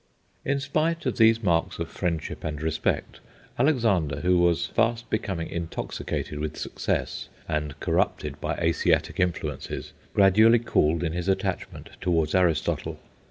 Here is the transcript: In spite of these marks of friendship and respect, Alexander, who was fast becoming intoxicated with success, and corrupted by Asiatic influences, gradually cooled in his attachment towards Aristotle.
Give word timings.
In 0.43 0.59
spite 0.59 1.05
of 1.05 1.17
these 1.19 1.43
marks 1.43 1.77
of 1.77 1.87
friendship 1.87 2.43
and 2.43 2.59
respect, 2.59 3.19
Alexander, 3.59 4.21
who 4.21 4.39
was 4.39 4.65
fast 4.65 5.07
becoming 5.11 5.47
intoxicated 5.47 6.39
with 6.39 6.57
success, 6.57 7.29
and 7.47 7.79
corrupted 7.79 8.41
by 8.41 8.55
Asiatic 8.55 9.19
influences, 9.19 9.93
gradually 10.15 10.57
cooled 10.57 11.03
in 11.03 11.13
his 11.13 11.27
attachment 11.27 11.91
towards 12.01 12.33
Aristotle. 12.33 12.97